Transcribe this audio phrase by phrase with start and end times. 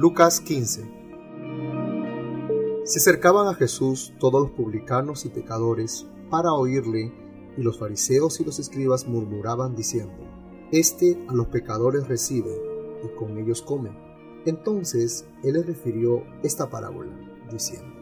[0.00, 0.88] Lucas 15
[2.84, 7.12] Se acercaban a Jesús todos los publicanos y pecadores para oírle,
[7.56, 10.14] y los fariseos y los escribas murmuraban diciendo,
[10.70, 12.56] Este a los pecadores recibe,
[13.02, 13.90] y con ellos come.
[14.46, 17.18] Entonces él les refirió esta parábola,
[17.50, 17.92] diciendo,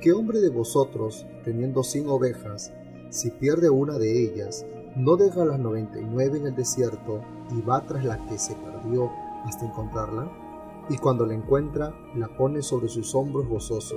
[0.00, 2.72] ¿Qué hombre de vosotros, teniendo cien ovejas,
[3.10, 4.64] si pierde una de ellas,
[4.94, 8.54] no deja las noventa y nueve en el desierto y va tras la que se
[8.54, 9.10] perdió
[9.46, 10.30] hasta encontrarla?
[10.90, 13.96] Y cuando la encuentra la pone sobre sus hombros gozoso,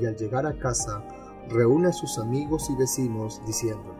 [0.00, 1.04] y al llegar a casa
[1.50, 3.92] reúne a sus amigos y vecinos diciéndoles,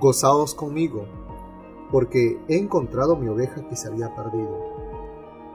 [0.00, 1.04] Gozaos conmigo,
[1.92, 4.58] porque he encontrado mi oveja que se había perdido.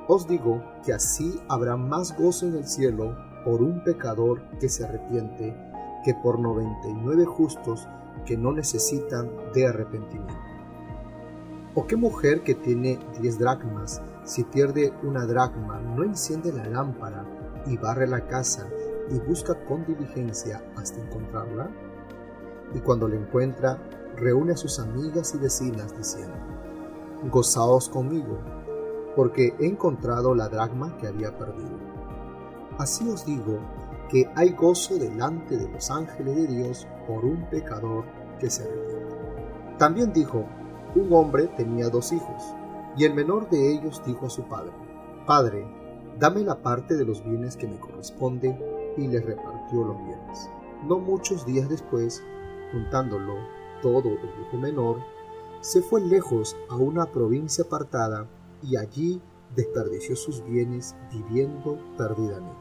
[0.07, 4.85] Os digo que así habrá más gozo en el cielo por un pecador que se
[4.85, 5.55] arrepiente
[6.03, 7.87] que por noventa y nueve justos
[8.25, 10.50] que no necesitan de arrepentimiento.
[11.73, 17.25] ¿O qué mujer que tiene diez dracmas si pierde una dracma, no enciende la lámpara
[17.65, 18.67] y barre la casa
[19.09, 21.69] y busca con diligencia hasta encontrarla?
[22.73, 23.77] Y cuando la encuentra,
[24.17, 26.35] reúne a sus amigas y vecinas diciendo,
[27.31, 28.39] Gozaos conmigo,
[29.15, 31.79] porque he encontrado la dracma que había perdido.
[32.79, 33.59] Así os digo
[34.09, 38.03] que hay gozo delante de los ángeles de Dios por un pecador
[38.41, 39.15] que se arrepiente.
[39.77, 40.45] También dijo,
[40.95, 42.43] un hombre tenía dos hijos
[42.97, 44.71] y el menor de ellos dijo a su padre,
[45.25, 45.65] Padre,
[46.19, 48.57] dame la parte de los bienes que me corresponde,
[48.97, 50.49] y le repartió los bienes.
[50.83, 52.23] No muchos días después,
[52.71, 53.35] juntándolo
[53.81, 54.97] todo el hijo menor,
[55.61, 58.27] se fue lejos a una provincia apartada
[58.63, 59.21] y allí
[59.55, 62.55] desperdició sus bienes viviendo perdidamente.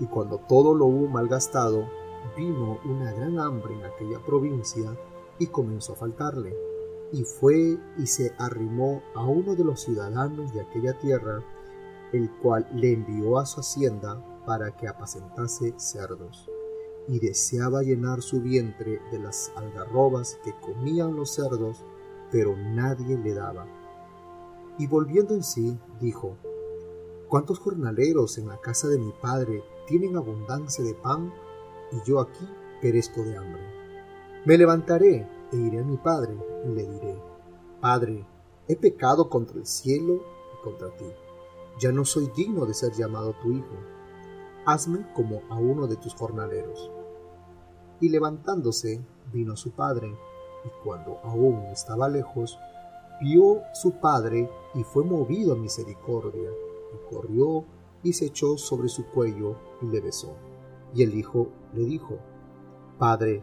[0.00, 1.88] Y cuando todo lo hubo malgastado,
[2.36, 4.96] vino una gran hambre en aquella provincia
[5.38, 6.73] y comenzó a faltarle
[7.12, 11.42] y fue y se arrimó a uno de los ciudadanos de aquella tierra,
[12.12, 16.50] el cual le envió a su hacienda para que apacentase cerdos,
[17.08, 21.84] y deseaba llenar su vientre de las algarrobas que comían los cerdos,
[22.30, 23.66] pero nadie le daba.
[24.78, 26.36] Y volviendo en sí, dijo,
[27.28, 31.32] ¿Cuántos jornaleros en la casa de mi padre tienen abundancia de pan,
[31.90, 32.48] y yo aquí
[32.80, 33.62] perezco de hambre?
[34.44, 37.16] Me levantaré e iré a mi padre y le diré,
[37.80, 38.26] Padre,
[38.66, 41.06] he pecado contra el cielo y contra ti.
[41.78, 43.76] Ya no soy digno de ser llamado tu hijo.
[44.66, 46.90] Hazme como a uno de tus jornaleros.
[48.00, 50.08] Y levantándose, vino su padre,
[50.64, 52.58] y cuando aún estaba lejos,
[53.20, 56.50] vio su padre y fue movido a misericordia,
[56.92, 57.64] y corrió
[58.02, 60.34] y se echó sobre su cuello y le besó.
[60.94, 62.18] Y el hijo le dijo,
[62.98, 63.42] Padre,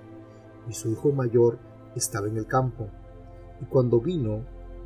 [0.69, 1.57] y su hijo mayor
[1.95, 2.87] estaba en el campo.
[3.61, 4.41] Y cuando vino,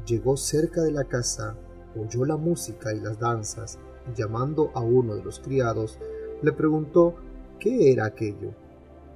[0.06, 1.56] llegó cerca de la casa,
[1.98, 6.00] oyó la música y las danzas, y llamando a uno de los criados,
[6.42, 7.16] le preguntó
[7.60, 8.52] qué era aquello.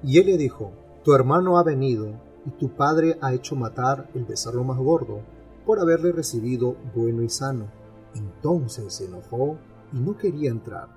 [0.03, 0.71] Y él le dijo,
[1.03, 2.13] Tu hermano ha venido,
[2.45, 5.21] y tu padre ha hecho matar el becerro más gordo,
[5.65, 7.67] por haberle recibido bueno y sano.
[8.15, 9.57] Entonces se enojó
[9.93, 10.87] y no quería entrar.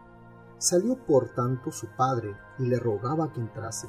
[0.59, 3.89] Salió por tanto su padre y le rogaba que entrase.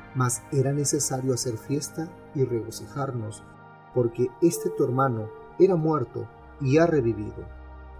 [0.15, 3.43] mas era necesario hacer fiesta y regocijarnos,
[3.93, 5.29] porque este tu hermano
[5.59, 6.27] era muerto
[6.59, 7.45] y ha revivido,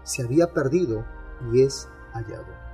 [0.04, 1.06] se había perdido
[1.52, 2.71] y es hallado.